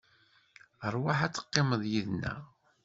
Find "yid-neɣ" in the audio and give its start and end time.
1.91-2.41